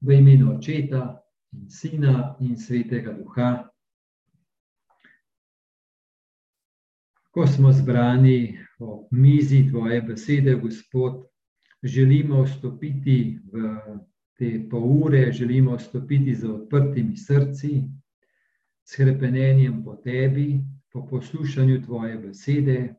[0.00, 3.70] v imenu Očeta in Sina in Svetega Duha.
[7.30, 11.26] Ko smo zbrani o mizi Tvoje besede, Gospod,
[11.82, 13.74] želimo vstopiti v
[14.36, 17.82] te pol ure, želimo vstopiti z odprtimi srci,
[18.84, 20.60] s krepenjem po Tebi,
[20.92, 22.94] po poslušanju Tvoje besede.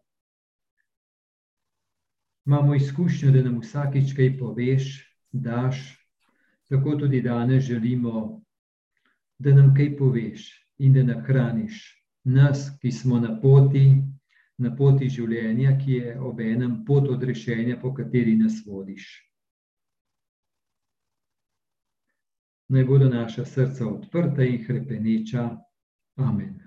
[2.45, 4.85] Imamo izkušnjo, da nam vsakič kaj poveš,
[5.31, 5.96] daš,
[6.69, 8.41] tako tudi danes želimo,
[9.39, 14.03] da nam kaj poveš in da nahraniš nas, ki smo na poti,
[14.57, 19.07] na poti življenja, ki je ob enem pot odrešenja, po kateri nas vodiš.
[22.67, 25.49] Naj bodo naša srca odprta in krepeneča.
[26.19, 26.57] Amen.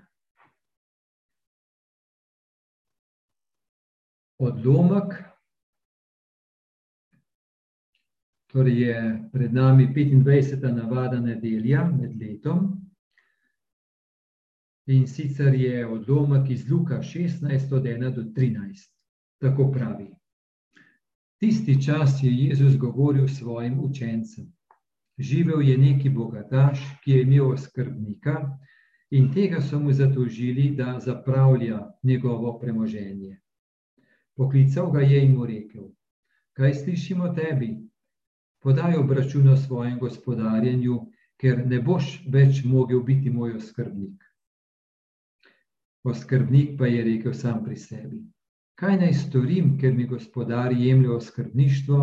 [4.41, 5.30] Odlomek
[8.51, 10.73] Torej je pred nami 25.
[10.75, 12.81] navada nedelja med letom.
[14.87, 18.91] In sicer je odlomek iz Luka 16, od 1 do 13.
[19.39, 20.09] Tako pravi.
[21.39, 24.51] Tisti čas je Jezus govoril svojim učencem.
[25.17, 28.57] Živel je neki bogataš, ki je imel skrbnika
[29.11, 33.39] in tega so mu zatožili, da zapravlja njegovo premoženje.
[34.35, 35.87] Poklical ga je in mu rekel:
[36.53, 37.90] Kaj slišimo tebi?
[38.61, 40.97] Podaj obračun o svojem gospodarjenju,
[41.41, 44.21] ker ne boš več mogel biti moj oskrbnik.
[46.03, 48.21] Oskrbnik pa je rekel sam pri sebi:
[48.77, 51.99] Kaj naj storim, ker mi gospodar jemlje oskrbništvo,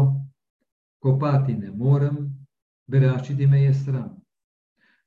[1.03, 2.19] kopati ne morem,
[2.87, 4.12] beračiti me je sram.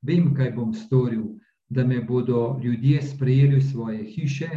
[0.02, 1.24] Vem, kaj bom storil,
[1.68, 4.50] da me bodo ljudje sprejeli v svoje hiše,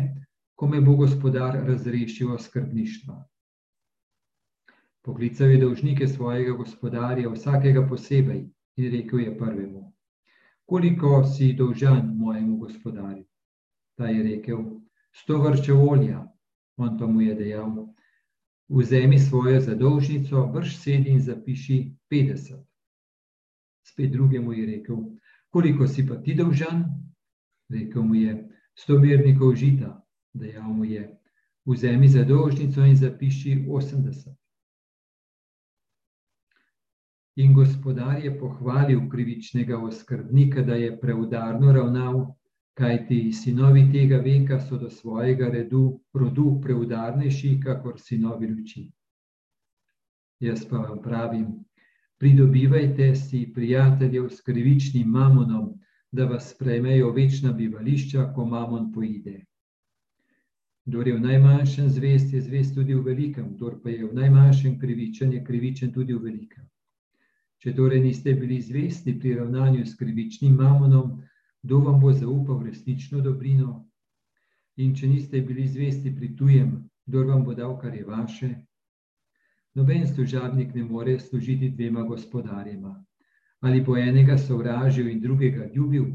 [0.56, 3.24] ko me bo gospodar razrešil oskrbništva.
[5.06, 8.40] Poklical je dolžnike svojega gospodarja, vsakega posebej,
[8.76, 9.94] in rekel je prvemu:
[10.66, 13.26] Koliko si dolžan mojemu gospodarju?
[13.98, 14.64] Ta je rekel:
[15.14, 16.24] Sto vrčev olja.
[16.78, 17.86] On pa mu je dejal:
[18.70, 21.78] Vzemi svojo zadolžnico, vrš sedi in zapiši
[22.12, 22.64] 50.
[23.88, 24.98] Spet drugemu je rekel:
[25.50, 26.82] Koliko si pa ti dolžan?
[27.70, 30.02] Rekel mu je: Sto mernikov žita.
[30.34, 31.06] Dejal mu je:
[31.66, 34.45] Vzemi zadolžnico in zapiši 80.
[37.36, 42.20] In gospodar je pohvalil krivičnega oskrbnika, da je preudarno ravnal,
[42.80, 45.82] kajti sinovi tega veka so do svojega redu,
[46.14, 48.84] rodu preudarnejši, kakor sinovi luči.
[50.40, 51.50] Jaz pa vam pravim,
[52.20, 55.74] pridobivajte si prijateljev s krivičnim mamonom,
[56.12, 59.42] da vas sprejmejo večna bivališča, ko mamon poide.
[60.86, 64.80] Kdor je v najmanjšem zvest, je zvest tudi v velikem, kdor pa je v najmanjšem
[64.80, 66.64] krivičen, je krivičen tudi v velikem.
[67.66, 71.16] Če torej niste bili zvesti pri ravnanju s krivičnim mamonom,
[71.66, 73.72] kdo vam bo zaupal resnično dobrino?
[74.78, 76.76] In če niste bili zvesti pri tujem,
[77.10, 78.52] kdo vam bo dal, kar je vaše?
[79.74, 82.94] Noben služabnik ne more služiti dvema gospodarjema.
[83.66, 86.06] Ali bo enega sovražil in drugega ljubil,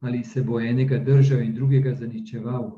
[0.00, 2.70] ali se bo enega držal in drugega zaničeval.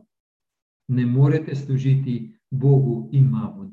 [0.88, 3.66] Ne morete služiti Bogu in mamonu.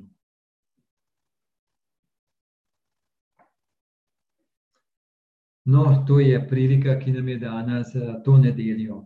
[5.66, 9.06] No, to je prilika, ki nam je dana za to nedeljo.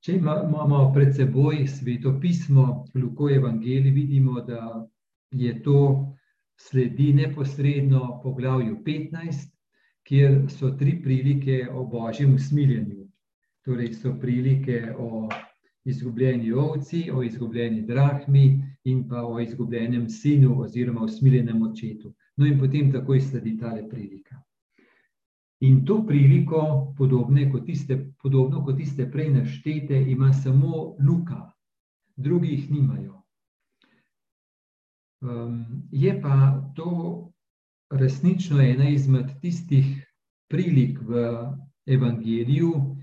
[0.00, 4.88] Če imamo pred seboj sveto pismo, Luko Evangeli, vidimo, da
[5.30, 5.78] je to
[6.56, 9.50] sledi neposredno poglavju 15,
[10.08, 13.04] kjer so tri prilike o božjem usmiljenju.
[13.64, 15.28] Torej so prilike o
[15.84, 18.46] izgubljeni ovci, o izgubljeni drahmi
[18.84, 22.14] in pa o izgubljenem sinu oziroma usmiljenem očetu.
[22.36, 24.40] No in potem takoj sledi tale prilika.
[25.62, 31.52] In to priliko, kot tiste, podobno kot tiste prej naštete, ima samo Luka,
[32.16, 33.22] drugi jih nimajo.
[35.22, 37.30] Um, je pa to
[37.90, 39.86] resnično ena izmed tistih
[40.50, 41.22] prilik v
[41.86, 42.96] Evangeliju,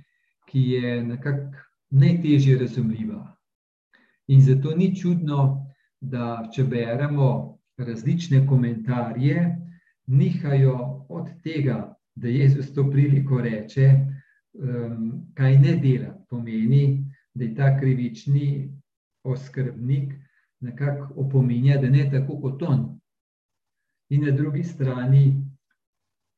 [0.45, 3.37] ki je nekako najtežje razumljiva.
[4.27, 5.65] In zato ni čudno,
[6.01, 9.57] da če beremo različne komentarje,
[10.07, 11.88] nihajo od tega,
[12.21, 13.89] da Jezus to priliko reče,
[14.53, 16.15] um, kaj ne dela.
[16.29, 18.69] Pomeni, da je ta krivični
[19.23, 20.13] oskrbnik
[20.59, 22.99] nekako opominja, da ne tako kot on.
[24.09, 25.23] In na drugi strani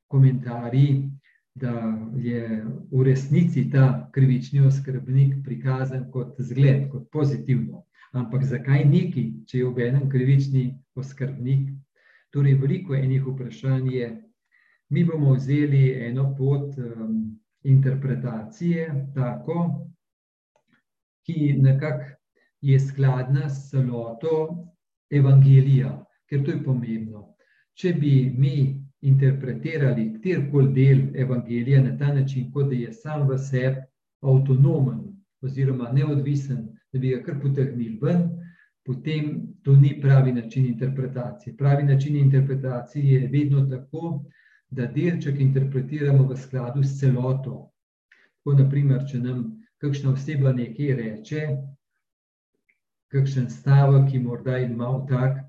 [0.08, 1.10] komentarji,
[1.56, 7.84] da je v resnici ta krivični oskrbnik prikazan kot zgled, kot pozitivno.
[8.14, 11.70] Ampak zakaj neki, če je ob enem krivični oskrbnik?
[12.32, 14.10] Torej, veliko enih vprašanj je,
[14.92, 19.88] Mi bomo vzeli eno pot um, interpretacije, tako,
[21.26, 22.04] ki nekako
[22.62, 24.34] je skladna s celoto
[25.10, 25.94] evangelija,
[26.30, 27.22] ker to je pomembno.
[27.74, 28.56] Če bi mi
[29.02, 33.82] interpretirali kjerkoli del evangelija na ta način, kot da je sam v sebi
[34.22, 35.00] avtonomen
[35.42, 38.28] oziroma neodvisen, da bi ga kar potegnili ven,
[38.86, 39.32] potem
[39.64, 41.56] to ni pravi način interpretacije.
[41.58, 44.26] Pravi način interpretacije je vedno tako,
[44.72, 47.68] da delček interpretiramo v skladu s celoto.
[48.40, 49.44] Tako, naprimer, če nam
[49.84, 51.42] kakšna oseba nekaj reče,
[53.12, 55.44] kakšen stavek, ki morda je malo tak,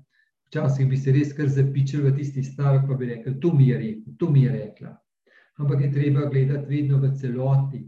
[0.49, 3.79] včasih bi se res kar zapičili v tisti stavek, pa bi rekli, to mi je
[3.79, 4.93] rekel, to mi je rekla.
[5.63, 7.83] Ampak je treba gledati vedno v celoti.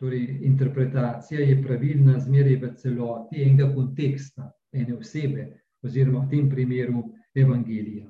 [0.00, 5.44] Torej, interpretacija je pravilna zmeraj v celoti enega konteksta, ene osebe,
[5.84, 7.04] oziroma v tem primeru
[7.36, 8.08] evangelija.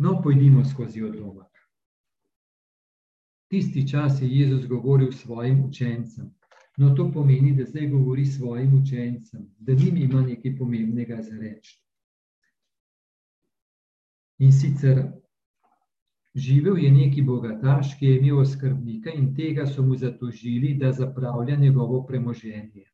[0.00, 1.46] No, pojdimo skozi odlomek.
[3.50, 6.30] Tisti čas je Jezus govoril svojim učencem.
[6.76, 11.82] No, to pomeni, da zdaj govori svojim učencem, da njim ima nekaj pomembnega za reči.
[14.38, 15.02] In sicer
[16.34, 21.56] živel je neki bogataš, ki je imel skrbnika in tega so mu zatožili, da zapravlja
[21.56, 22.86] njegovo premoženje.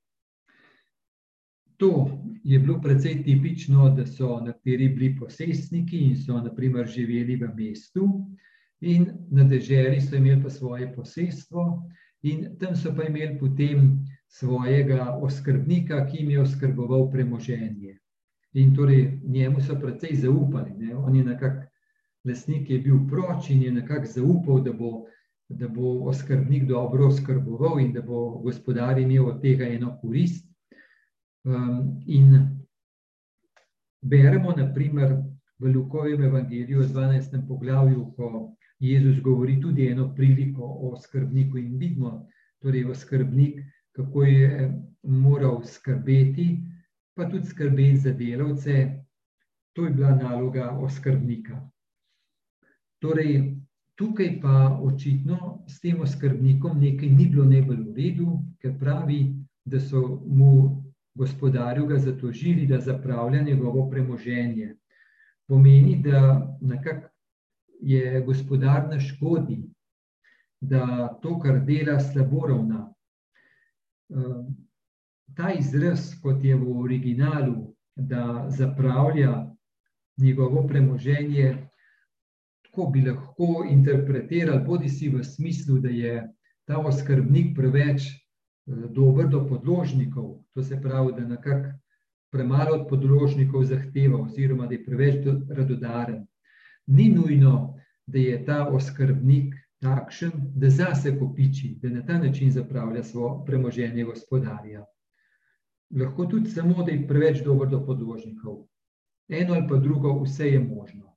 [1.76, 2.08] To
[2.44, 8.06] je bilo precej tipično, da so nekateri bili posestniki in so naprimer živeli v mestu
[8.80, 11.64] in na deželi so imeli pa svoje posestvo
[12.22, 17.98] in tam so pa imeli potem svojega oskrbnika, ki jim je oskrboval premoženje.
[18.54, 20.70] In torej njemu so precej zaupali.
[20.78, 20.96] Ne?
[20.96, 21.66] On je nekako,
[22.24, 25.04] lesnik je bil proč in je nekako zaupal, da bo,
[25.48, 30.55] da bo oskrbnik dobro oskrboval in da bo gospodar imel od tega eno korist.
[31.46, 32.58] Um, in
[34.02, 35.22] beremo, naprimer,
[35.58, 37.46] v Lukovem evangeliju, v 12.
[37.48, 42.26] poglavju, ko Jezus govori tudi eno priliko o skrbniku in vidimo,
[42.58, 43.62] torej o skrbnik,
[43.92, 44.72] kako je
[45.02, 46.58] moral skrbeti,
[47.14, 49.04] pa tudi skrbeti za delavce.
[49.72, 51.60] To je bila naloga oskrbnika.
[52.98, 53.54] Torej,
[53.94, 59.80] tukaj pa očitno s tem oskrbnikom nekaj ni bilo najbolj v redu, ker pravi, da
[59.80, 60.85] so mu
[61.16, 64.76] gospodarju ga zatožili, da zapravlja njegovo premoženje.
[65.48, 67.08] Pomeni, da nekako
[67.80, 69.62] je gospodar na škodi,
[70.60, 72.94] da to, kar dela, slabo ravna.
[74.10, 74.48] Ehm,
[75.36, 79.46] ta izraz, kot je v originalu, da zapravlja
[80.16, 81.68] njegovo premoženje,
[82.62, 86.22] tako bi lahko interpretirali, bodi si v smislu, da je
[86.64, 88.25] ta oskrbnik preveč
[88.66, 91.78] dober do podložnikov, to se pravi, da nekako
[92.32, 96.26] premalo od podložnikov zahteva, oziroma da je preveč radodaren
[96.86, 103.02] ni nujno, da je ta oskrbnik takšen, da zase kopiči, da na ta način zapravlja
[103.02, 104.84] svoje premoženje gospodarja.
[105.98, 108.66] Lahko tudi samo, da je preveč dober do podložnikov.
[109.28, 111.16] Eno ali pa drugo, vse je možno.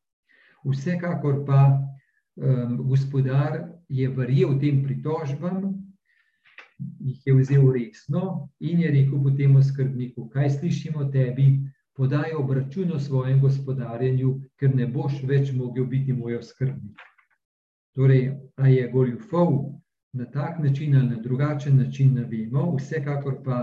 [0.65, 1.79] Vsekakor pa
[2.35, 5.78] um, gospodar je verjel tem pritožbam,
[6.79, 11.47] jih je vzel resno in je rekel potem oskrbniku, kaj slišimo tebi,
[11.99, 14.29] podaj obračun o svojem gospodarjenju,
[14.59, 17.01] ker ne boš več mogel biti moj oskrbnik.
[17.95, 19.51] Torej, a je goljufov
[20.13, 23.57] na tak način ali na drugačen način, ne vemo, vsekakor pa,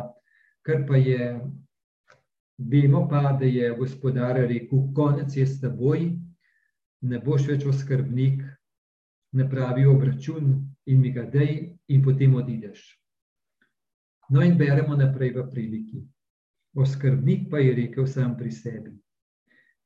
[0.63, 1.41] kar pa je,
[2.59, 6.11] vemo pa, da je gospodar rekel, konec je s teboj,
[7.01, 8.45] ne boš več oskrbnik,
[9.33, 10.53] ne pravi obračun
[10.87, 12.96] in mi ga dej in potem odideš.
[14.29, 16.03] No in beremo naprej v priliki.
[16.75, 18.93] Oskrbnik pa je rekel sam pri sebi: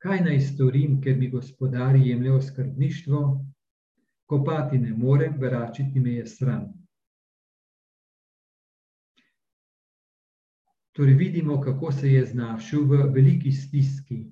[0.01, 3.21] Kaj naj storim, ker mi gospodar jemlje oskrbništvo,
[4.25, 6.71] kopati ne morem, vračiti me je sram.
[10.91, 14.25] Torej, vidimo, kako se je znašel v veliki stiski.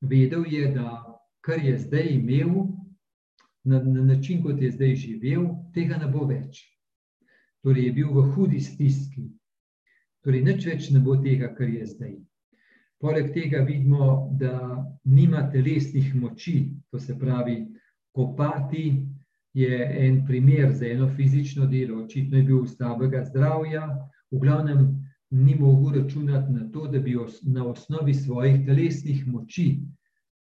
[0.00, 1.04] Vedel je, da
[1.40, 2.50] kar je zdaj imel,
[3.64, 6.75] na, na način, kot je zdaj živel, tega ne bo več.
[7.66, 9.24] Torej, je bil v hudi stiski.
[10.22, 12.12] Torej, nič več ne bo tega, kar je zdaj.
[13.02, 14.52] Poleg tega vidimo, da
[15.02, 16.60] nima telesnih moči,
[16.94, 17.56] to se pravi,
[18.14, 18.84] kopati
[19.58, 23.82] je en primer za eno fizično delo, očitno je bil slabega zdravja,
[24.30, 24.86] v glavnem
[25.34, 27.18] ni mogel računati na to, da bi
[27.50, 29.80] na osnovi svojih telesnih moči,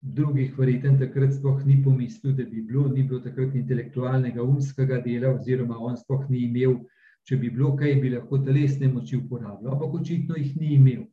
[0.01, 5.33] drugih verjeten takrat sploh ni pomislil, da bi bilo, ni bilo takrat intelektualnega umskega dela,
[5.39, 6.77] oziroma on sploh ni imel
[7.27, 11.03] če bi bilo kaj, bi lahko telesne moči uporabljal, ampak očitno jih ni imel.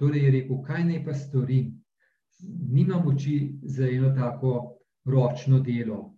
[0.00, 1.80] Torej je rekel, kaj naj pa storim?
[2.48, 6.16] nima moči za eno tako ročno delo.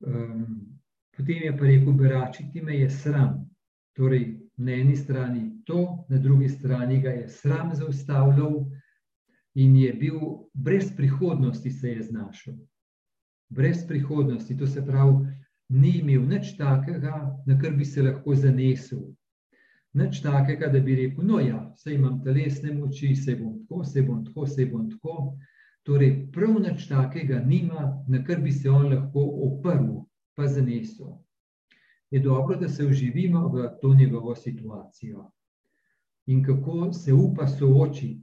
[0.00, 0.78] Um,
[1.16, 3.50] potem je pa rekel, beračiti me je sram.
[3.96, 8.64] Torej, na eni strani to, na drugi strani ga je sram zaustavljal
[9.54, 10.20] in je bil
[10.54, 12.54] brez prihodnosti, se je znašel.
[13.48, 15.26] Brez prihodnosti, to se pravi,
[15.68, 19.02] ni imel nič takega, na kar bi se lahko zanesel.
[19.96, 24.02] Nič takega, da bi rekel, no ja, se imam telesne moči, se bom tako, se
[24.02, 25.36] bom tako, se bom tako.
[25.86, 30.02] Torej, prav nič takega nima, na kar bi se on lahko oprl,
[30.36, 31.16] pa zanesel.
[32.10, 35.30] Je dobro, da se uživimo v to njegovo situacijo.
[36.26, 38.20] In kako se upa soočiti,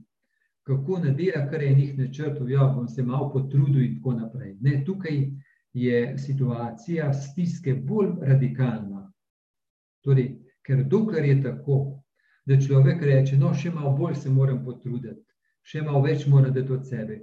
[0.62, 4.56] kako ne dela kar enih načrtov, ja, bom se malo potrudil in tako naprej.
[4.60, 5.26] Ne, tukaj
[5.74, 9.12] je situacija stiske bolj radikalna.
[10.04, 10.28] Torej,
[10.62, 11.78] ker dokler je tako,
[12.46, 15.22] da človek reče, no, še malo bolj se moram potruditi,
[15.64, 17.18] še malo več moram dati od sebe.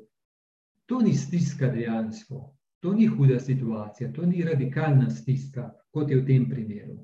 [0.90, 2.42] To ni stiska dejansko,
[2.84, 6.98] to ni huda situacija, to ni radikalna stiska, kot je v tem primeru.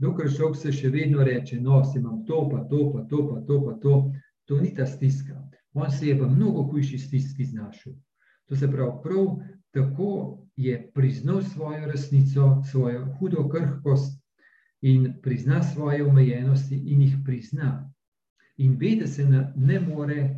[0.00, 3.40] Dokler šok se še vedno reče, no, se imam to, pa to, pa to, pa
[3.46, 3.96] to, pa to,
[4.48, 5.36] to ni ta stiska.
[5.74, 7.92] On se je v mnogo hujši stiski znašel.
[8.48, 9.28] To se pravi, prav
[9.72, 14.22] tako je priznal svojo resnico, svojo hudo krhkost
[14.80, 17.92] in prizna svoje omejenosti in jih prizna.
[18.56, 19.24] In ve, da se
[19.56, 20.30] ne more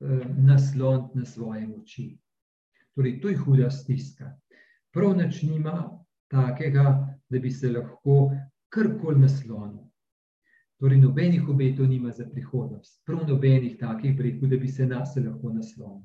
[0.00, 2.18] uh, nasloniti na svoje moči.
[2.94, 4.32] Torej, to je huda stiska.
[4.92, 8.32] Prav nič nima takega, da bi se lahko
[8.68, 9.86] karkoli naslonil.
[10.80, 15.52] Torej, nobenih obetov nima za prihodnost, prav nobenih takih breku, da bi se nas lahko
[15.52, 16.02] naslonil.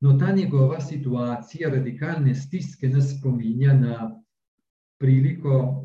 [0.00, 4.10] No, ta njegova situacija radikalne stiske nas spominja na
[4.98, 5.84] priliko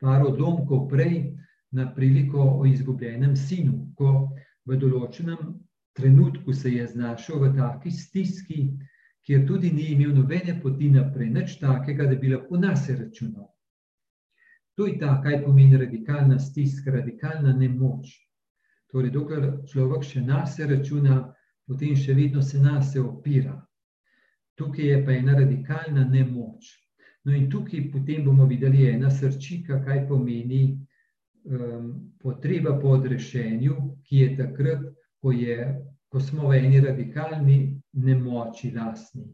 [0.00, 1.36] par odlomkov prej,
[1.70, 4.28] na priliko o izgubljenem sinu, ko
[4.64, 5.54] v določenem
[5.96, 8.66] trenutku se je znašel v taki stiski,
[9.26, 13.48] kjer tudi ni imel nobene poti naprej, nič takega, da bi lahko nas računal.
[14.76, 18.12] To je ta, kaj pomeni radikalna stiska, radikalna nemoč.
[18.92, 21.32] Torej, dokler človek še nas računa,
[21.66, 23.56] potem še vedno se nas opira.
[24.56, 26.72] Tukaj je pa ena radikalna nemoč.
[27.26, 30.62] No, in tukaj potem bomo videli ena srčika, kaj pomeni
[31.44, 31.90] um,
[32.22, 34.84] potreba po odrešenju, ki je takrat,
[35.20, 35.58] ko, je,
[36.08, 37.58] ko smo v eni radikalni
[37.92, 39.26] nemoči, lastni.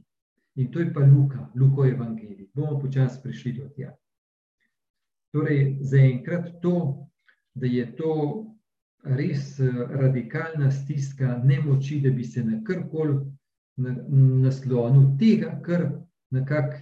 [0.57, 2.49] In to je pa Luka, Luko Evangelij.
[2.55, 3.93] Bomo počasi prišli do tega.
[5.33, 7.09] Torej, zaenkrat to,
[7.55, 8.13] da je to
[9.03, 13.19] res eh, radikalna stiska nemoči, da bi se na karkoli
[13.77, 15.91] naslonil tega, kar
[16.31, 16.77] nekako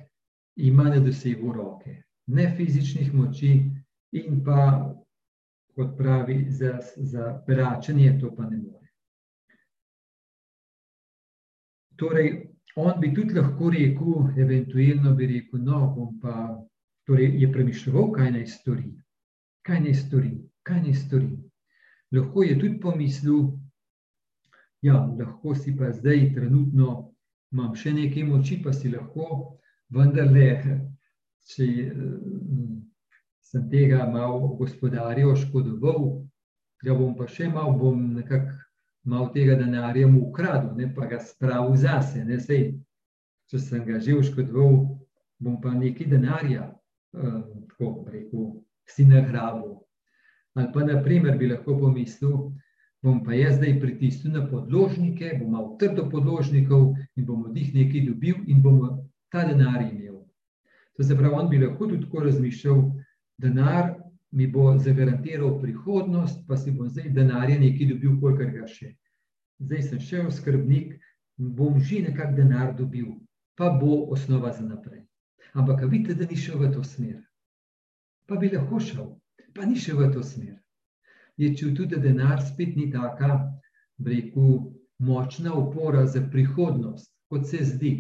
[0.57, 2.03] ima na dosegu roke.
[2.27, 3.53] Ne fizičnih moči
[4.13, 4.95] in pa,
[5.75, 8.91] kot pravi, za, za vračanje to pa ne more.
[11.97, 12.33] Torej,
[12.77, 16.35] on bi tudi lahko rekel, eventualno bi rekel, no, bom pa
[17.11, 18.85] Torej je premišljal, kaj naj stori,
[19.67, 20.29] kaj naj stori,
[20.63, 21.31] kaj naj stori.
[22.13, 23.43] Lahko je tudi pomislil,
[24.83, 27.13] da ja, lahko si pa zdaj, trenutno,
[27.53, 29.59] imam še nekaj moči, pa si lahko,
[29.93, 30.49] vendar le,
[31.51, 31.67] če
[33.51, 36.09] sem tega malo gospodarja oškodoval,
[36.85, 38.57] ga bom pa še malo, bom nekako
[39.11, 42.25] malo tega denarja mu ukradil, ne pa ga spravil zase.
[42.25, 42.75] Ne, sej,
[43.51, 44.81] če sem ga že oškodoval,
[45.41, 47.41] bom pa nekaj denarja uh,
[47.73, 48.53] tako rekel,
[48.87, 49.80] si nagrabil.
[50.61, 52.51] Ali pa, naprimer, bi lahko pomislil,
[53.03, 57.71] bom pa jaz zdaj pritisnil na podložnike, bom imel trdo podložnikov in bom od njih
[57.75, 58.83] nekaj dobil in bom
[59.33, 60.19] ta denar imel.
[60.97, 62.83] To se pravi, on bi lahko tudi tako razmišljal,
[63.41, 63.95] denar
[64.31, 68.93] mi bo zagarantiral prihodnost, pa si bom zdaj denarja nekaj dobil, kolikor ga še.
[69.65, 70.99] Zdaj sem še oskrbnik
[71.41, 73.17] bom že nekak denar dobil,
[73.57, 75.07] pa bo osnova za naprej.
[75.57, 77.17] Ampak vidite, da ni šel v to smer.
[78.29, 79.09] Pa bi lahko šel,
[79.55, 80.57] pa ni šel v to smer.
[81.37, 83.39] Je čutil, da denar spet ni taka,
[84.07, 87.95] rekel, močna opora za prihodnost, kot se zdi.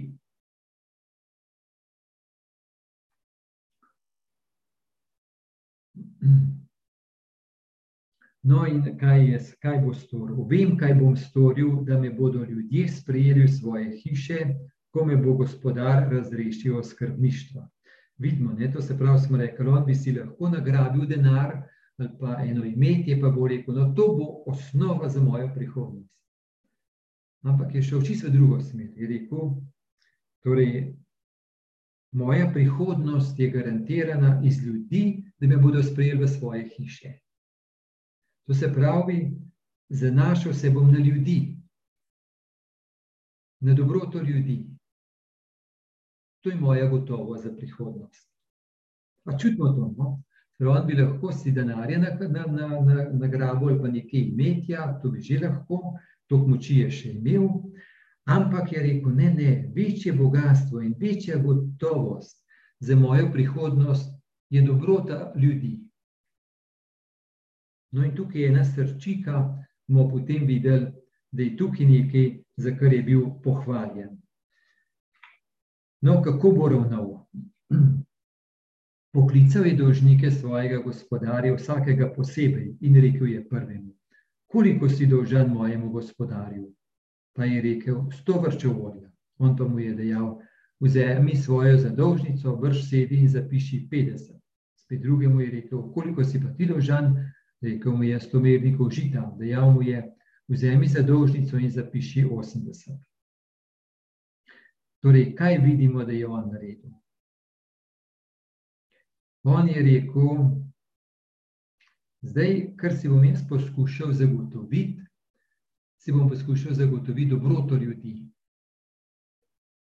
[8.42, 10.45] No, in kaj, je, kaj bo storil?
[10.49, 14.38] Vem, kaj bom storil, da me bodo ljudje sprejeli v svoje hiše,
[14.90, 17.69] ko me bo gospodar razrešil oskrbništva.
[18.20, 21.62] Vidimo, ne, to se pravi, smo rekli, on bi si lahko nagrabil denar
[22.00, 26.08] ali pa eno imetje, pa bo rekel, no to bo osnova za mojo prihodnost.
[27.42, 28.88] Ampak je šel čisto v drugo smer.
[28.96, 29.50] Je rekel,
[30.44, 30.94] torej,
[32.12, 37.12] moja prihodnost je garantirana iz ljudi, da me bodo sprejeli v svoje hiše.
[38.46, 39.30] To se pravi,
[39.88, 41.56] zanašal se bom na ljudi,
[43.60, 44.66] na dobroto ljudi.
[46.40, 48.28] To je moja gotovost za prihodnost.
[49.25, 49.94] Pa čutimo to.
[49.99, 50.23] No?
[50.68, 51.99] On bi lahko si denarje
[53.12, 55.97] nagrabil ali pa nekaj imetja, to bi že lahko,
[56.28, 57.49] to moči je še imel,
[58.28, 62.37] ampak je rekel, ne, ne, večje bogatstvo in večja gotovost
[62.80, 64.12] za mojo prihodnost
[64.50, 65.80] je dobrota ljudi.
[67.92, 70.92] No in tukaj je ena srčika, bomo potem videli,
[71.32, 74.19] da je tukaj nekaj, za kar je bil pohvaljen.
[76.02, 77.26] No, kako bo ravnal?
[79.14, 83.92] Poklical je dolžnike svojega gospodarja, vsakega posebej, in rekel je prvemu:
[84.47, 86.71] Koliko si dolžan mojemu gospodarju?
[87.37, 89.11] Pa je rekel: Sto vrčev volja.
[89.38, 90.38] On pa mu je dejal:
[90.80, 94.40] Vzemi svojo zadolžnico, vrš sedi in zapiši 50.
[94.76, 97.16] Spet drugemu je rekel: Koliko si pa ti dolžan?
[97.61, 99.35] Rekel mu je: Sto mernikov žita.
[99.38, 100.00] Dejal mu je:
[100.49, 102.97] Vzemi zadolžnico in zapiši 80.
[105.00, 106.90] Torej, kaj vidimo, da je on naredil?
[109.42, 110.42] On je rekel,
[112.21, 115.00] zdaj, kar si bom jaz poskušal zagotoviti,
[116.00, 118.28] si bom poskušal zagotoviti dobroto ljudi,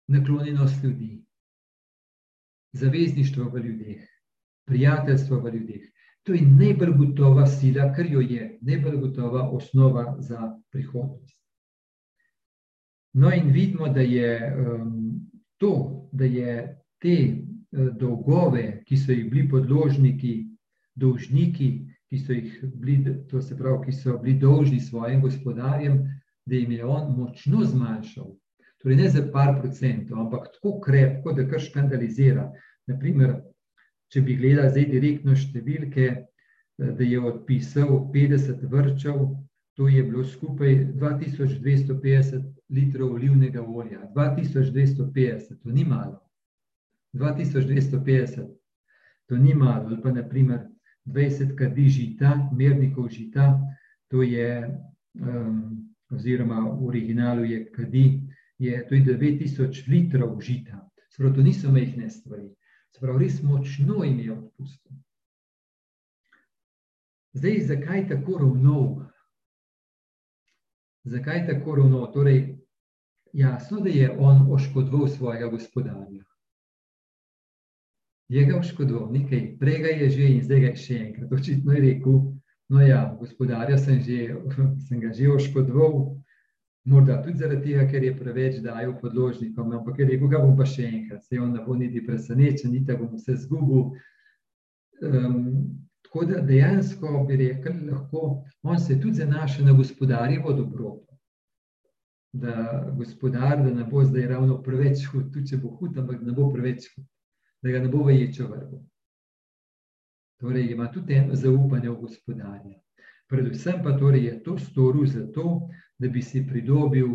[0.08, 1.24] naklonjenost ljudi,
[2.72, 4.08] zavezništvo v ljudeh,
[4.64, 5.82] prijateljstvo v ljudeh.
[6.22, 11.36] To je najbolj gotova sila, kar jo je, najbolj gotova osnova za prihodnost.
[13.12, 14.99] No, in vidimo, da je um,
[15.60, 16.54] to, da je
[16.98, 17.16] te
[17.70, 20.34] dolgove, ki so jih bili podložniki,
[20.96, 21.68] dolžniki,
[22.10, 26.00] ki so jih bili, to se pravi, ki so bili dolžni svojim gospodarjem,
[26.46, 28.32] da jim je on močno zmanjšal.
[28.82, 32.48] Torej, ne za par procentov, ampak tako krepko, da kar škandalizira.
[32.88, 33.36] Naprimer,
[34.10, 36.08] če bi gledali zdaj direktno številke,
[36.80, 39.26] da je odpisal 50 vrčev,
[39.76, 44.00] to je bilo skupaj 2250 litrov olivnega olja.
[44.14, 46.20] 2250, to ni malo.
[47.12, 48.46] 2250,
[49.26, 50.60] to ni malo, ali pa naprimer
[51.06, 53.60] 20 kadi žita, mernikov žita,
[54.08, 54.80] to je,
[55.20, 58.04] um, oziroma v originalu je kadi,
[58.58, 60.86] je, to je 9000 litrov žita.
[61.10, 62.50] Sprav, to niso mehne stvari.
[62.94, 64.96] Sprav, res močno jim je odpustil.
[67.32, 68.86] Zdaj, zakaj tako ravnov?
[71.04, 72.12] Zakaj tako ravnov?
[72.12, 72.59] Torej,
[73.32, 76.24] jasno, da je on oškodoval svojega gospodarja
[78.30, 81.32] je ga oškodoval, nekaj prej ga je že in zdaj ga je še enkrat.
[81.32, 82.18] Očitno je rekel,
[82.70, 84.36] no ja, gospodarja sem, že,
[84.86, 85.96] sem ga že oškodoval,
[86.86, 90.66] morda tudi zaradi tega, ker je preveč dajal podložnikom, ampak je rekel, ga bom pa
[90.66, 93.90] še enkrat, se on ne bo niti presenečen, niti bom vse zgubil.
[95.02, 95.36] Um,
[96.06, 101.09] tako da dejansko bi rekel, lahko on se tudi zanaša na gospodarjevo dobroto.
[102.32, 106.32] Da gospodar, da ne bo zdaj ravno preveč hud, tudi če bo hud, ampak ne
[106.32, 107.08] bo preveč hud
[107.62, 108.80] da ga ne bo v ječo vrgel.
[110.40, 112.78] Torej, ima tudi eno zaupanje v gospodarja.
[113.28, 117.08] Predvsem pa torej je to storil zato, da bi si pridobil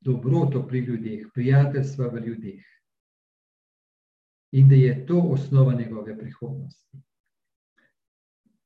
[0.00, 2.66] dobroto pri ljudeh, prijateljstva v ljudeh.
[4.52, 6.98] In da je to osnova njegove prihodnosti.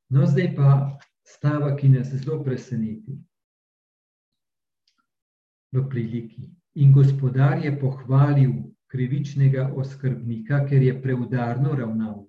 [0.09, 3.16] No, zdaj pa stava, ki nas zelo preseneti
[5.74, 6.44] v priliki.
[6.74, 8.52] In gospodar je pohvalil
[8.90, 12.22] krivičnega oskrbnika, ker je preudarno ravnal.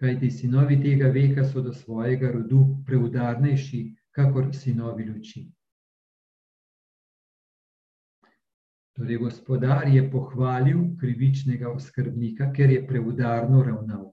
[0.00, 3.80] Kaj ti sinovi tega veka so do svojega rodu preudarnejši,
[4.14, 5.44] kakor sinovi luči.
[8.98, 14.08] Torej, gospodar je pohvalil krivičnega oskrbnika, ker je preudarno ravnal.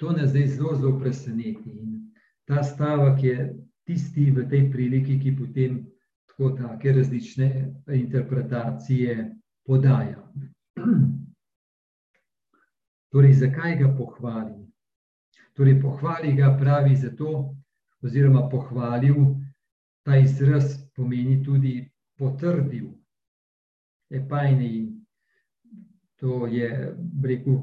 [0.00, 1.70] To nas zdaj zelo, zelo preseneti.
[1.70, 1.98] In
[2.48, 3.36] ta stavek je
[3.84, 5.82] tisti v tej priliki, ki potem
[6.32, 9.34] tako take različne interpretacije
[9.66, 10.32] podaja.
[13.12, 14.54] Torej, zakaj ga pohvali?
[15.52, 17.54] Torej, pohvali ga pravi zato,
[18.02, 19.16] oziroma pohvalil,
[20.02, 20.64] ta izraz
[20.96, 22.88] pomeni tudi potrdil.
[24.10, 24.92] Epajni,
[26.16, 27.60] to je, rekel,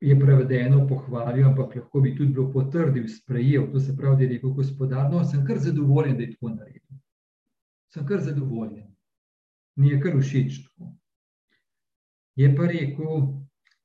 [0.00, 3.68] je prevedeno pohvalil, ampak lahko bi tudi bilo potrdil, sprejel.
[3.72, 6.87] To se pravi, da je rekel gospodar, no, sem kar zadovoljen, da je tako naredil.
[7.88, 8.86] Sem kar zadovoljen.
[9.76, 10.98] Mi je kar všeč tako
[12.38, 13.34] je pa rekel,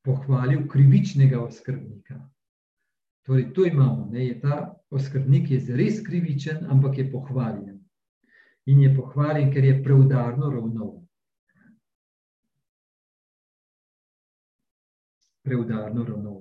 [0.06, 2.30] pohvalil krivičnega oskrbnika.
[3.26, 4.58] Torej, to imamo, ne, je ta
[4.90, 7.80] oskrbnik je res krivičen, ampak je pohvaljen.
[8.66, 10.92] In je pohvaljen, ker je preudarno ravnal.
[15.44, 16.38] Preudarno ravnal.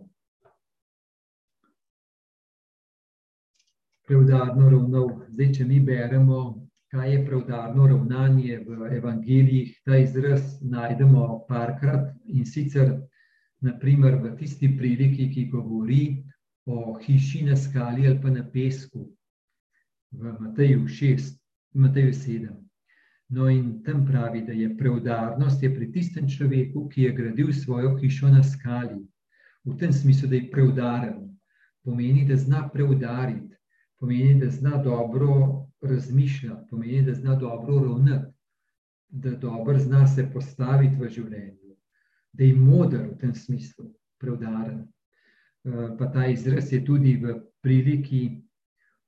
[4.04, 5.08] Preudarno ravnal.
[5.32, 6.42] Zdaj, če mi beremo
[6.92, 9.80] kaj je preudarno ravnanje v evangelijih.
[9.84, 12.92] Ta izraz najdemo parkrat in sicer
[13.64, 16.02] naprimer v tisti priliki, ki govori
[16.66, 19.06] o hiši na skali ali pa na pesku
[20.12, 21.32] v Mateju 6,
[21.74, 22.52] Mateju 7.
[23.32, 27.96] No, in tam pravi, da je preudarnost je pri tistem človeku, ki je gradil svojo
[27.96, 29.00] hišo na skali.
[29.64, 31.32] V tem smislu, da je preudaren,
[31.84, 33.56] pomeni, da zna preudariti,
[33.96, 38.32] pomeni, da zna dobro razmišljati, pomeni, da zna dobro ravnati,
[39.08, 41.76] da dobro zna se postaviti v življenju,
[42.32, 44.86] da je moder v tem smislu, preudaren.
[45.64, 48.42] Eh, pa ta izraz je tudi v priliki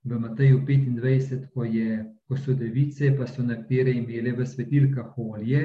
[0.05, 5.65] v Mateju 25, ko, je, ko so device, pa so nekatere imele v svetilkah olje.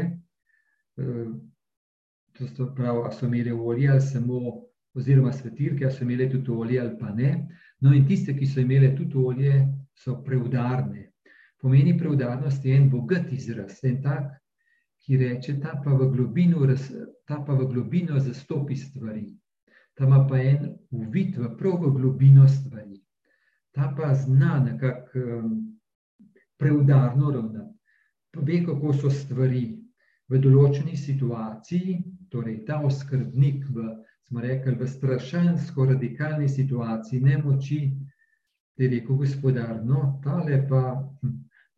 [0.98, 1.28] Eh,
[2.38, 4.40] to so prav, a so imele olje ali samo,
[4.96, 7.34] oziroma svetilke, a so imele tudi olje ali pa ne.
[7.82, 9.60] No, in tiste, ki so imele tudi olje,
[10.00, 11.12] so preudarne.
[11.62, 14.32] Pomeni preudarnost je en bogat izraz, en tak,
[15.04, 16.64] ki reče, ta pa v globino,
[17.28, 19.28] ta pa v globino zastopi stvari.
[19.98, 23.02] Ta ima pa en uvid v prav v globino stvari.
[23.76, 25.58] Ta pa zna nekako um,
[26.58, 27.76] preudarno ravnati.
[28.32, 29.66] Pa ve, kako so stvari
[30.30, 31.98] v določeni situaciji,
[32.32, 33.90] torej ta oskrbnik v,
[34.30, 38.09] smo rekli, v strašansko radikalni situaciji nemoči, da
[38.84, 41.28] je rekel gospodar, no, tale pa hm,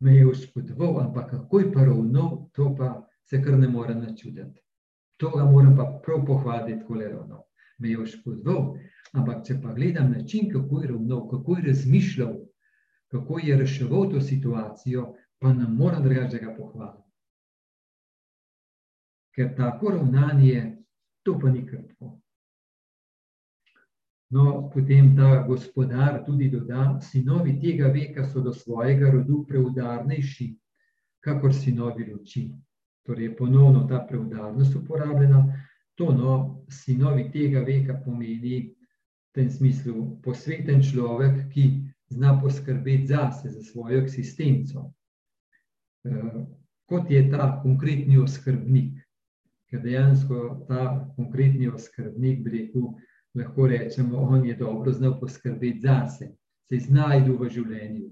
[0.00, 4.60] me je uspodval, ampak kako je pa ravnal, to pa se kar ne more načuditi.
[5.16, 7.42] To ga moram pa prav pohvaliti, tako je ravno.
[7.78, 8.74] Me je uspodval,
[9.12, 12.34] ampak če pa gledam način, kako je ravnal, kako je razmišljal,
[13.08, 17.08] kako je reševal to situacijo, pa ne morem drugače ga pohvaliti.
[19.34, 20.76] Ker tako ravnanje,
[21.22, 22.21] to pa ni krpko.
[24.32, 30.46] No, potem ta gospodar tudi doda, sinovi tega veka so do svojega rodu preudarnejši,
[31.20, 32.46] kakor sinovi luči.
[33.04, 35.42] Torej, ponovno ta preudarnost uporabljena.
[36.00, 41.68] To, no, sinovi tega veka pomeni v tem smislu posveten človek, ki
[42.16, 44.88] zna poskrbeti zase, za svojo eksistenco.
[46.08, 46.44] Eh,
[46.88, 48.96] kot je ta konkretni oskrbnik,
[49.68, 52.94] ker dejansko ta konkretni oskrbnik, bi rekel,
[53.34, 56.32] lahko rečemo, on je dobro znal poskrbeti zase,
[56.68, 58.10] se znajdu v življenju.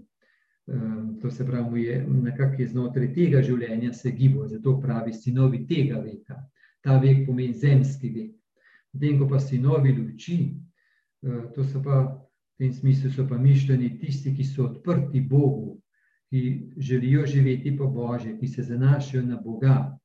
[0.71, 5.99] Um, to se pravi, je nekako znotraj tega življenja se gibo, zato pravi sinovi tega
[5.99, 6.37] veka.
[6.85, 8.35] Ta vek pomeni zemski vek.
[8.93, 10.39] Potem, ko pa sinovi luči,
[11.27, 15.81] uh, to so pa v tem smislu mišljeni tisti, ki so odprti Bogu,
[16.31, 19.99] ki želijo živeti po Božje, ki se zanašajo na Boga,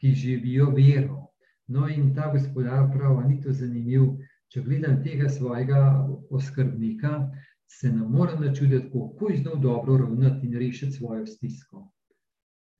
[0.00, 1.30] ki živijo vero.
[1.68, 4.18] No in ta gospodar pravi, ni to zanimivo,
[4.52, 5.80] če gledam tega svojega
[6.30, 7.30] oskrbnika,
[7.66, 11.90] se ne morem načuditi, kako je znal dobro ravnati in rešiti svojo stisko.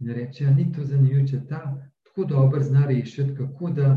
[0.00, 1.62] In reče, ni to zanimivo, če ta
[2.04, 3.88] tako dobro zna rešiti, kako da,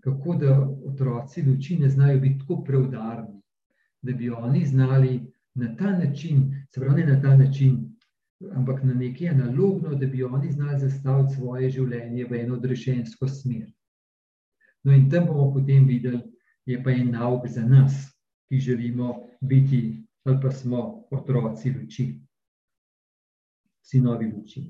[0.00, 3.42] kako da otroci luči ne znajo biti tako preudarni,
[4.02, 5.20] da bi oni znali
[5.54, 7.96] na ta način, se pravi, ne na ta način,
[8.52, 13.72] ampak na neki analogno, da bi oni znali zastaviti svoje življenje v eno odrešensko smer.
[14.84, 16.22] No, in tam bomo potem videli,
[16.66, 17.92] je pa en nauk za nas,
[18.48, 22.06] ki želimo biti, ali pa smo otroci luči,
[23.82, 24.64] sinovi luči.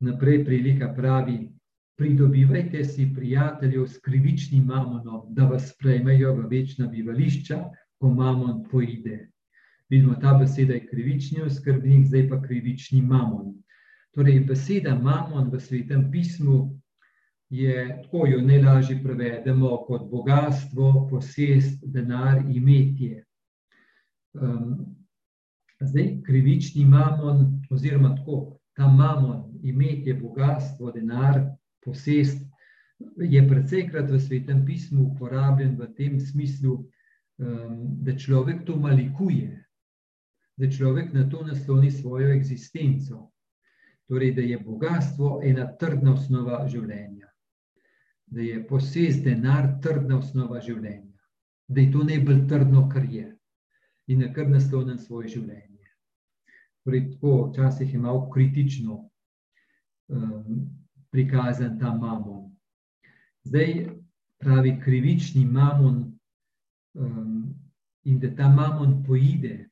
[0.00, 1.38] Naprej prilika pravi,
[1.96, 7.64] pridobivajte si prijateljev s krivičnim mamonom, da vas sprejmejo v večna bivališča,
[7.98, 9.30] ko mamon poide.
[9.88, 13.54] Vidimo, ta beseda je krivični oskrbnik, zdaj pa krivični mamon.
[14.14, 16.80] Torej, beseda mamon v svetem pismu
[17.50, 23.22] je, tako jo najlažje prevedemo kot bogatstvo, posest, denar, imetje.
[24.34, 24.96] Um,
[25.80, 31.44] zdaj, krivični mamon, oziroma tako, ta mamon, imetje, bogatstvo, denar,
[31.84, 32.42] posest,
[33.22, 36.74] je precejkrat v svetem pismu uporabljen v tem smislu,
[37.38, 39.62] um, da človek to malikuje
[40.56, 43.30] da človek na to nasloni svojo eksistenco.
[44.08, 47.26] Torej, da je bogatstvo ena trdna osnova življenja,
[48.26, 51.18] da je posest denar trdna osnova življenja,
[51.68, 53.32] da je to najbolj trdno, kar je
[54.06, 55.90] in na kar naslonim svoje življenje.
[56.86, 59.00] Torej, tako včasih je malo kritično
[60.08, 60.68] um,
[61.10, 62.52] prikazan ta mamon.
[63.42, 63.88] Zdaj
[64.38, 65.96] pravi krivični mamon
[66.94, 67.54] um,
[68.04, 69.66] in da ta mamon poide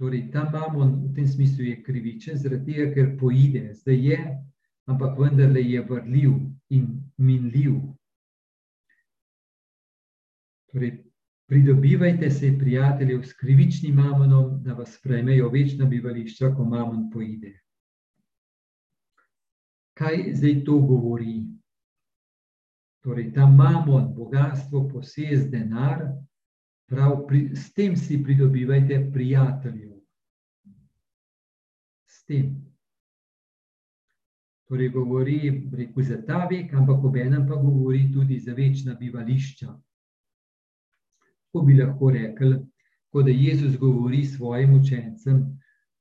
[0.00, 4.20] Torej, ta mamon v tem smislu je krivičen, zaradi tega, ker poide, zdaj je,
[4.88, 6.38] ampak vendarle je vrljiv
[6.72, 6.86] in
[7.20, 7.74] minljiv.
[10.72, 10.94] Torej,
[11.52, 17.52] pridobivajte se, prijatelji, s krivičnim mamonom, da vas sprejmejo večna bivališča, ko mamon poide.
[20.00, 21.42] Kaj zdaj to govori?
[23.04, 26.08] Torej, ta mamon, bogatstvo, posez, denar,
[26.88, 29.89] prav pri, s tem si pridobivajte prijateljev.
[32.30, 32.50] Tem.
[34.68, 35.38] Torej, govori
[35.74, 39.72] rekel, za ta vek, ampak ob enem pa govori tudi za večna bivališča.
[41.50, 42.60] Ko bi lahko rekli,
[43.10, 45.40] kot da Jezus govori svojim učencem: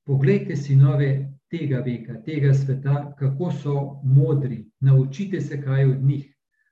[0.05, 1.09] Poglejte si nove
[1.49, 6.27] tega veka, tega sveta, kako so modri, naučite se kaj od njih,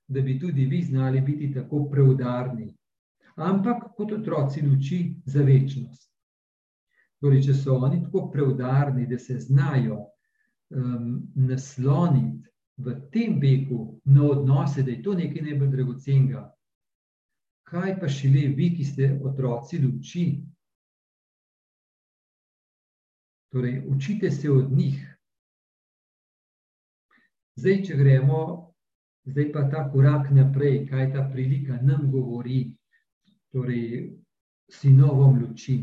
[0.08, 2.76] da bi tudi vi znali biti tako preudarni.
[3.36, 6.08] Ampak kot otroci luči za večnost.
[7.22, 10.04] Torej, če so oni tako preudarni, da se znajo
[10.70, 12.46] um, nasloniti
[12.78, 16.44] v tem veku na odnose, da je to nekaj najbolj dragocenega.
[17.68, 20.28] Kaj pa šele vi, ki ste otroci luči?
[23.52, 25.02] Torej, učite se od njih.
[27.58, 28.40] Zdaj, če gremo,
[29.26, 32.68] zdaj pa ta korak naprej, kaj ta prilika nam govori,
[33.52, 34.14] torej,
[34.70, 35.80] sinovom luči.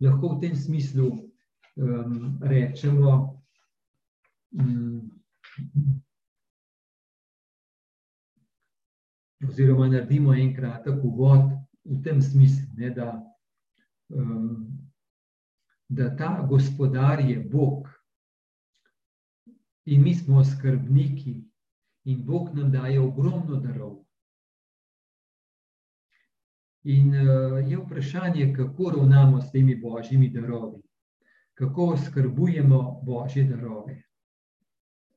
[0.00, 1.30] Lahko v tem smislu
[1.76, 3.42] um, rečemo,
[4.52, 5.10] um,
[9.48, 11.52] oziroma naredimo en kratek uvod
[11.84, 13.10] v tem smislu, ne, da,
[14.10, 14.66] um,
[15.88, 17.88] da ta gospodar je Bog
[19.84, 21.44] in mi smo skrbniki,
[22.04, 24.03] in Bog nam daje ogromno darov.
[26.84, 30.82] In uh, je vprašanje, kako ravnamo s temi božjimi darovi
[31.54, 34.02] kako skrbujemo božje darove.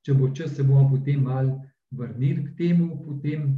[0.05, 1.57] Če bo čas, se bomo potem malo
[1.91, 3.49] vrnili k temu, potem,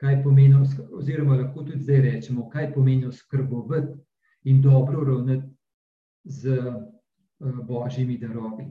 [0.00, 0.56] kaj pomeni,
[0.92, 3.94] oziroma lahko tudi zdaj rečemo, kaj pomeni skrbovati
[4.50, 5.52] in dobro ravnati
[6.24, 8.66] z uh, božjimi darovi.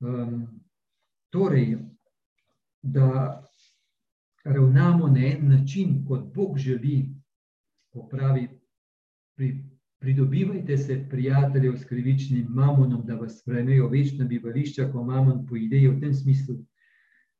[0.00, 0.46] Um,
[1.30, 1.78] torej,
[2.82, 3.42] da
[4.48, 7.08] ravnamo na en način, kot Bog želi,
[7.92, 8.48] ko pravi
[9.36, 9.52] pri
[10.00, 16.00] Pridobivajte se, prijateljev, s krivičnim mamonom, da vas sprejmejo večna bivališča, ko mamon poidejo v
[16.00, 16.54] tem smislu.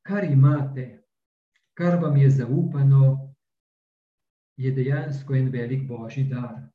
[0.03, 1.03] Kar imate,
[1.75, 3.35] kar vam je zaupano,
[4.57, 6.67] je dejansko en velik božji dar.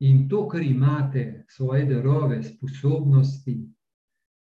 [0.00, 3.58] In to, kar imate, svoje darove, sposobnosti,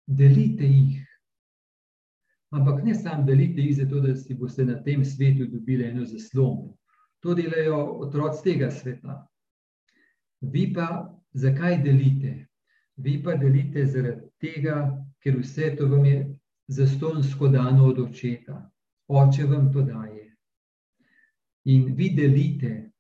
[0.08, 1.01] delite jih.
[2.52, 6.76] Ampak ne samo delite jih, zato da si boste na tem svetu dobili eno zaslono.
[7.20, 9.28] To delajo otroci tega sveta.
[10.42, 10.88] Vi pa
[11.34, 12.48] zakaj delite?
[12.98, 16.38] Vi pa delite zaradi tega, ker vse to vam je
[16.68, 18.72] zastonsko dano od očeta.
[19.08, 20.36] Oče vam to daje.
[21.66, 22.92] In vi delite,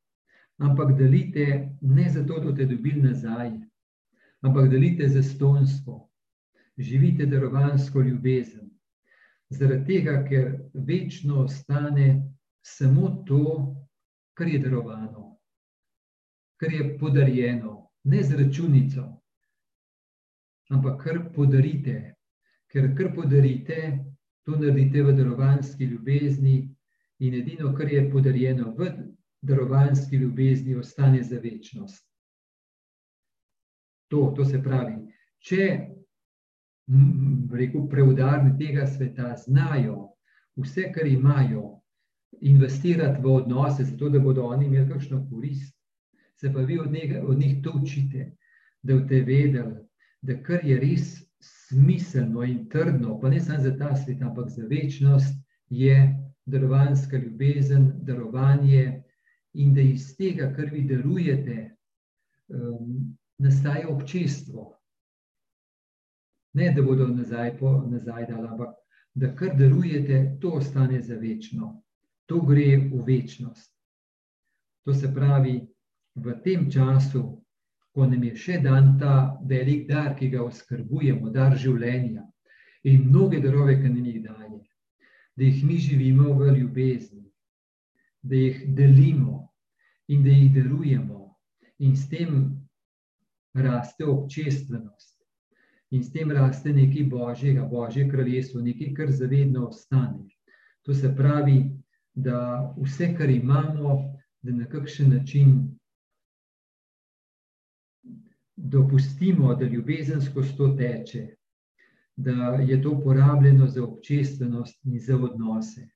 [0.57, 3.51] ampak delite ne zato, da boste dobili nazaj,
[4.41, 6.07] ampak delite zastonsko.
[6.77, 8.70] Živite darovansko ljubezen.
[9.51, 12.07] Zaradi tega, ker večno ostane
[12.61, 13.43] samo to,
[14.33, 15.31] kar je darovano
[16.61, 19.03] kar je podarjeno, ne z računico,
[20.69, 22.13] ampak kar podarite.
[22.71, 23.79] Ker kar podarite,
[24.45, 26.69] to naredite v darovanski ljubezni,
[27.19, 28.91] in edino, kar je podarjeno v
[29.41, 32.05] darovanski ljubezni, ostane za večnost.
[34.07, 34.95] To, to se pravi,
[35.39, 35.65] če
[37.51, 40.09] rekel, preudarni tega sveta znajo
[40.55, 41.81] vse, kar imajo,
[42.41, 45.75] investirati v odnose, zato da bodo oni imeli kakšno korist,
[46.35, 48.31] se pa vi od, njega, od njih to učite,
[48.81, 49.75] da boste vedeli,
[50.21, 54.65] da kar je res smiselno in trdno, pa ne samo za ta svet, ampak za
[54.69, 55.35] večnost,
[55.69, 59.03] je darovanska ljubezen, darovanje
[59.53, 61.75] in da iz tega, kar vi darujete,
[62.47, 64.80] um, nastaja občestvo.
[66.53, 68.75] Ne, da bodo nazaj, po, nazaj dali, ampak
[69.13, 71.83] da kar darujete, to ostane za večno.
[72.25, 73.71] To gre v večnost.
[74.85, 75.61] To se pravi,
[76.15, 77.41] v tem času,
[77.91, 82.23] ko nam je še dan ta velik dar, ki ga oskrbujemo, dar življenja
[82.87, 84.59] in mnoge darove, ki nam jih daje,
[85.37, 87.27] da jih mi živimo v ljubezni,
[88.23, 89.51] da jih delimo
[90.07, 91.21] in da jih darujemo,
[91.79, 92.41] in s tem
[93.53, 95.20] raste občestvenost.
[95.91, 100.29] In s tem raste nekaj božjega, božje kraljestvo, nekaj, kar zavedno ostane.
[100.87, 101.57] To se pravi,
[102.13, 103.97] da vse, kar imamo,
[104.41, 105.77] da na kakšen način
[108.55, 111.27] dopustimo, da ljubezen skozi to teče,
[112.15, 112.31] da
[112.67, 115.87] je to uporabljeno za občestvenost in za odnose.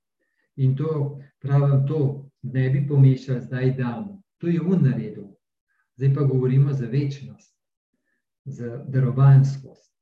[0.55, 4.21] In to pravim, to ne bi pomešali, zdaj damo.
[4.37, 5.27] To je un naredil.
[5.95, 7.54] Zdaj pa govorimo za večnost,
[8.45, 9.95] za darovanskost.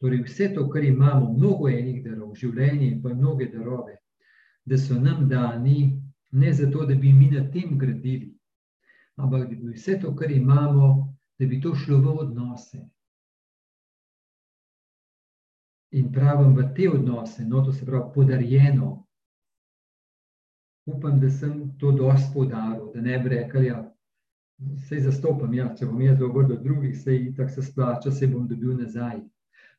[0.00, 3.98] Torej, vse to, kar imamo, mnogo enih darov, življenje in pa mnoge darove,
[4.64, 6.02] da so nam dani
[6.34, 8.34] ne zato, da bi mi na tem gradili,
[9.16, 12.82] ampak da bi vse to, kar imamo, da bi to šlo v odnose.
[15.94, 19.06] In pravim v te odnose, no, to se pravi podarjeno.
[20.86, 23.93] Upam, da sem to dosti podaril, da ne bi rekel, ja,
[24.58, 28.46] vse zastopam, ja, če bom jaz dovolj do drugih, vse tako se splača, se bom
[28.48, 29.20] dobil nazaj.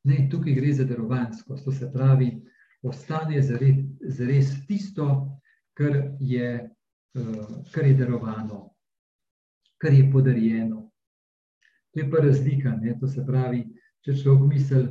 [0.05, 2.29] Ne, tukaj gre za darovansko, to se pravi,
[2.85, 5.07] ostane zares tisto,
[5.73, 6.49] kar je,
[7.17, 8.59] uh, kar je darovano,
[9.81, 10.83] kar je podarjeno.
[11.93, 13.63] To je pa razlika, ne, to se pravi,
[14.05, 14.83] če človek misli,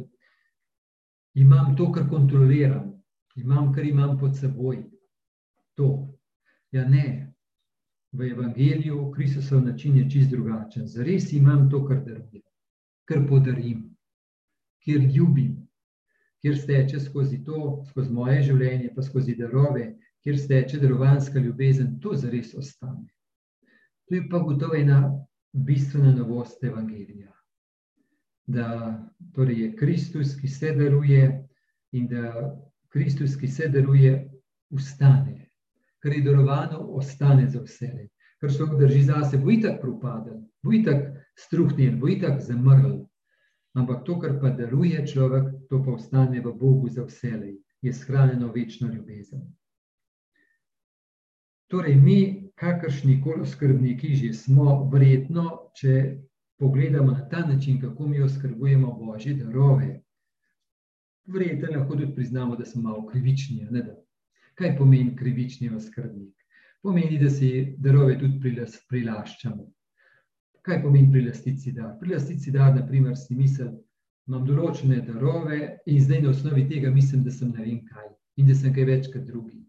[1.34, 2.90] imam to, kar kontroliram,
[3.36, 4.82] imam, kar imam pod seboj.
[5.78, 5.88] To.
[6.72, 7.33] Ja, ne,
[8.14, 10.86] v Evangeliju, Kristusov način je čist drugačen.
[10.86, 12.42] Zares imam to, kar darujem,
[13.04, 13.96] kar podarim,
[14.84, 15.56] kjer ljubim,
[16.40, 22.14] kjer steče skozi to, skozi moje življenje, pa skozi darove, kjer steče darovanska ljubezen, to
[22.14, 23.08] zares ostane.
[24.08, 25.00] To je pa gotovo ena
[25.52, 27.32] bistvena novost Evangelija.
[28.46, 28.68] Da
[29.34, 31.30] torej je Kristus, ki se daruje,
[31.92, 32.52] in da
[32.92, 34.18] Kristus, ki se daruje,
[34.70, 35.43] ustane
[36.04, 38.08] kar je darovano, ostane za vse.
[38.40, 43.06] Ker ga drži zase, bo itak propadel, bo itak struhnil, bo itak zamrl.
[43.74, 47.32] Ampak to, kar pa daruje človek, to pa ostane v Bogu za vse,
[47.82, 49.48] je shranjeno večno ljubezen.
[51.72, 56.20] Torej, mi, kakršni koli skrbniki, že smo vredno, če
[56.60, 60.02] pogledamo na ta način, kako mi oskrbujemo božje darove.
[61.26, 64.03] Verjetno lahko tudi priznamo, da smo malo krivični, ne da
[64.54, 66.34] Kaj pomeni krivični oskrbnik?
[66.82, 67.48] Pomeni, da si
[67.82, 69.66] darove tudi prilas, prilaščamo.
[70.64, 71.96] Kaj pomeni prilastici dar?
[72.00, 73.72] Prilastici dar, naprimer, si misel,
[74.28, 75.58] imam določene darove
[75.90, 78.86] in zdaj na osnovi tega mislim, da sem ne vem kaj in da sem kaj
[78.88, 79.60] več kot drugi.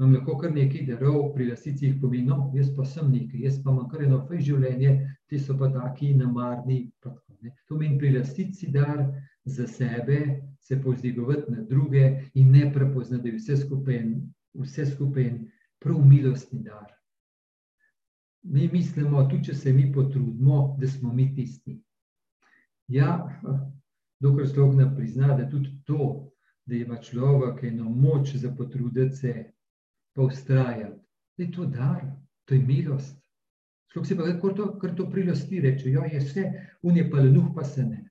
[0.00, 3.74] Imam lahko kar nekaj darov, prilastici jih pomeni, no, jaz pa sem nekaj, jaz pa
[3.74, 4.94] imam kar eno fej življenje,
[5.28, 6.78] ti so pa taki namarni.
[7.02, 9.02] Pa tako, to pomeni prilastici dar
[9.44, 14.04] za sebe, se povzdigovati na druge in ne prepoznati, da je vse skupaj,
[14.54, 15.30] vse skupaj
[15.78, 16.92] prav milostni dar.
[18.42, 21.80] Mi mislimo, tudi če se mi potrudimo, da smo mi tisti.
[22.88, 23.28] Ja,
[24.20, 26.30] dokler človek ne prizna, da tudi to,
[26.66, 29.34] da ima človek eno moč za potruditi se,
[30.14, 31.00] pa ustrajati,
[31.36, 32.04] da je to dar,
[32.44, 33.16] to je milost.
[33.92, 36.44] Človek si pa kar to, kar to prilosti, reče, jo ja, je vse,
[36.82, 38.09] un je pa lenuh, pa se ne.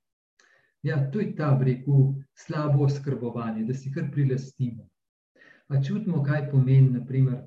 [0.83, 4.87] Ja, to je ta breku slabo oskrbovanje, da si kar prilastimo.
[5.67, 7.41] A čutimo, kaj pomeni, naprimer,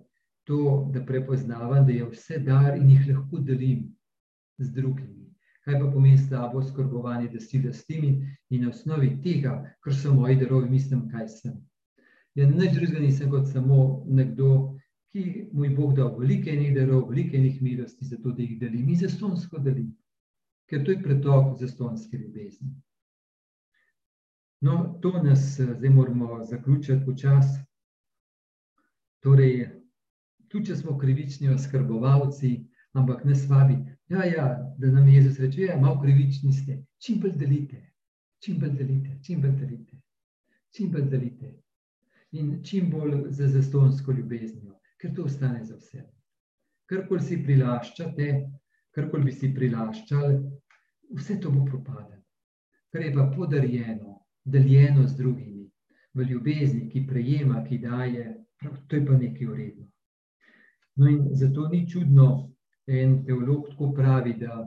[0.45, 3.87] to, da prepoznavam, da je vse dar in jih lahko delim
[4.59, 5.31] z drugimi.
[5.65, 8.05] Kaj pa pomeni slabo oskrbovanje, da si lastim
[8.51, 11.57] in na osnovi tega, kar so moji darovi, mislim, kaj sem.
[12.35, 14.77] Ja, nič drugega nisem kot samo nekdo,
[15.13, 18.89] ki mu je Bog dal velike enih darov, velike enih milosti, zato da jih delim
[18.89, 19.93] in zastonsko delim.
[20.69, 22.73] Ker to je pretok zastonske ljubezni.
[24.63, 27.63] No, to nas eh, zdaj moramo zaključiti počasi.
[29.21, 29.71] Torej,
[30.49, 32.51] tudi če smo krivični oskrbovalci,
[32.93, 33.77] ampak ne slabi,
[34.09, 34.47] ja, ja,
[34.79, 37.81] da nam Jezus reče, ja, malo krivični ste, čim bolj delite,
[38.39, 39.99] čim bolj delite, čim bolj delite,
[40.71, 41.53] čim bolj delite.
[42.33, 46.07] In čim bolj za zastonsko ljubeznijo, ker to ostane za vse.
[46.87, 48.31] Karkoli si prilaščate,
[48.95, 50.39] karkoli bi si prilaščali,
[51.19, 52.23] vse to bo propadlo.
[52.93, 54.12] Kar je pa podarjeno,
[54.45, 55.71] deljeno z drugimi,
[56.15, 58.45] v ljubezni, ki prejema, ki daje,
[58.89, 59.87] to je pa nekaj uredno.
[60.97, 62.53] No, in zato ni čudno,
[62.87, 64.67] en teolog tako pravi, da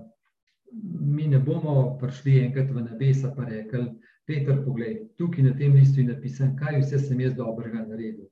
[1.01, 3.85] mi ne bomo prišli enkrat v nebesa in rekli:
[4.25, 8.25] Peter, poglej, tukaj na tem listu je napisano, kaj vse sem jaz dobrega naredil.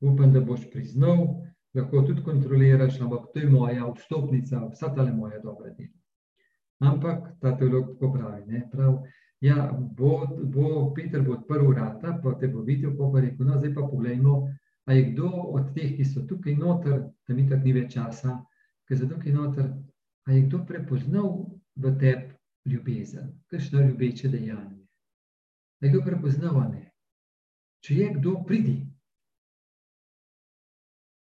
[0.00, 1.26] Upam, da boš priznal,
[1.74, 5.92] lahko tudi kontroliraš, ampak to je moja vstopnica, vsa ta le moja dobra dela.
[6.80, 8.42] Ampak ta teolog tako pravi.
[8.46, 9.02] Ne, prav,
[9.40, 13.58] Ja, bo, bo Peter bo odprl vrata, pa te bo videl, pa bo rekel: No,
[13.58, 14.48] zdaj pa poglejmo,
[14.86, 18.38] ali je kdo od teh, ki so tukaj noter, da mi tako ni več časa,
[18.88, 19.68] ki so tukaj noter,
[20.26, 21.30] ali je kdo prepoznal
[21.76, 24.86] v tebi ljubezen, kakšno ljubeče dejanje.
[25.80, 26.86] Ali je kdo prepoznal, ne?
[27.84, 28.78] Če je kdo, pridi.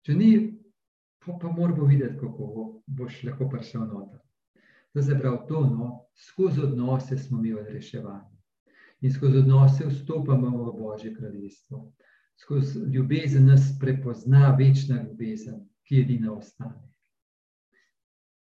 [0.07, 0.31] Če ni,
[1.21, 4.25] pa, pa moramo videti, kako boš lahko prišel noter.
[4.93, 8.41] To se pravi, to, no, skozi odnose smo mi odreševani
[9.01, 11.93] in skozi odnose vstopamo v Božje kraljestvo.
[12.37, 16.89] skozi ljubezen nas prepozna večna ljubezen, ki edina ostane.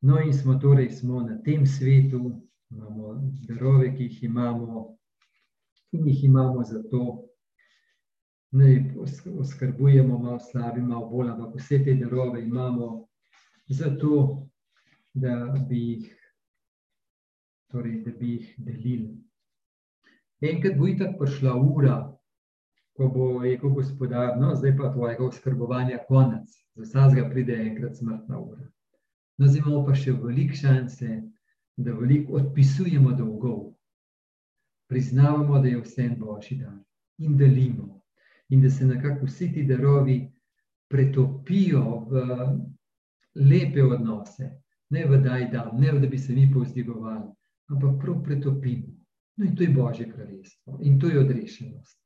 [0.01, 3.15] No, in smo torej smo na tem svetu, imamo
[3.49, 4.97] darove, ki jih imamo,
[5.93, 7.29] in jih imamo zato,
[8.51, 8.65] da
[9.39, 13.07] oskrbujemo malo slabi, malo bolj, ampak vse te darove imamo
[13.69, 14.47] zato,
[15.15, 16.24] da bi jih,
[17.75, 19.11] torej, da bi jih delili.
[20.45, 21.97] Enkrat bo itak prišla ura,
[22.95, 28.39] ko bo rekel gospodar, no, zdaj pa tvojega oskrbovanja konec, za vsakega pride enkrat smrtna
[28.39, 28.67] ura.
[29.39, 31.23] No, zdaj imamo pa še veliko šanse,
[31.77, 33.73] da veliko odpisujemo dolgov,
[34.91, 36.77] priznavamo, da je vse en božji dar
[37.19, 38.01] in delimo.
[38.49, 40.21] In da se nekako vsi ti darovi
[40.91, 42.23] pretopijo v
[43.35, 44.51] lepe odnose,
[44.91, 47.33] ne v daj da, ne v da bi se mi povzdigovali,
[47.71, 48.95] ampak prav pretopimo.
[49.37, 51.99] No, in to je Božje kraljestvo in to je odrešenost.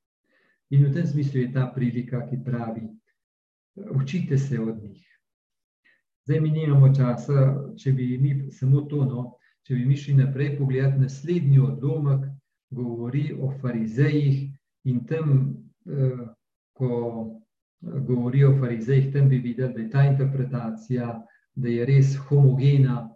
[0.70, 2.88] In v tem smislu je ta prilika, ki pravi:
[3.94, 5.04] Učite se od njih.
[6.24, 9.22] Zdaj mi nimamo časa, če bi mi samo to, no,
[9.64, 12.26] če bi mi šli naprej, pogledati naslednji odlomek,
[12.70, 14.42] govori o farizejih
[14.84, 15.56] in tam,
[15.88, 16.26] eh,
[16.76, 16.90] ko
[17.80, 21.22] govori o farizejih, tam bi videli, da je ta interpretacija,
[21.54, 23.08] da je res homogena,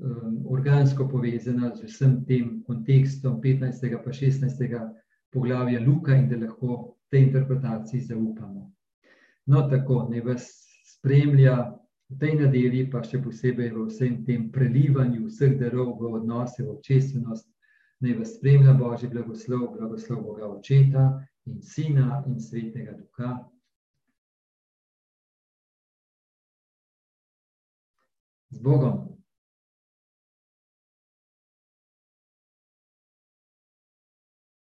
[0.00, 4.04] eh, organsko povezana z vsem tem kontekstom 15.
[4.04, 4.80] pa 16.
[5.32, 8.72] poglavja Luka in da lahko tej interpretaciji zaupamo.
[9.46, 10.46] No, tako, ne vas
[10.84, 11.80] spremlja
[12.10, 16.74] v tej nedelji, pa še posebej v vsem tem prelivanju vseh darov v odnose, v
[16.74, 17.46] občestvenost,
[18.00, 21.06] naj vas spremlja Božji blagoslov, blagoslov Boga Očeta
[21.46, 23.46] in Sina in Svetega Duha.
[28.50, 29.09] Z Bogom.